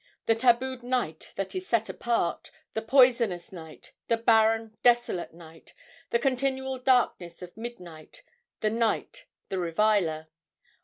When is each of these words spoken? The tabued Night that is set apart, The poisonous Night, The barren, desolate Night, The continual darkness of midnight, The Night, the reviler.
The 0.25 0.33
tabued 0.33 0.81
Night 0.81 1.31
that 1.35 1.53
is 1.53 1.67
set 1.67 1.87
apart, 1.87 2.49
The 2.73 2.81
poisonous 2.81 3.51
Night, 3.51 3.93
The 4.07 4.17
barren, 4.17 4.75
desolate 4.81 5.31
Night, 5.31 5.75
The 6.09 6.17
continual 6.17 6.79
darkness 6.79 7.43
of 7.43 7.55
midnight, 7.55 8.23
The 8.61 8.71
Night, 8.71 9.27
the 9.49 9.59
reviler. 9.59 10.25